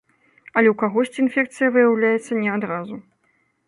Але 0.57 0.67
ў 0.73 0.75
кагосьці 0.83 1.19
інфекцыя 1.25 1.69
выяўляецца 1.79 2.43
не 2.43 2.49
адразу. 2.59 2.95